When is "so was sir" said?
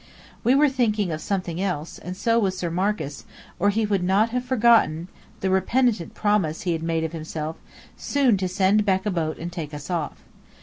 2.17-2.71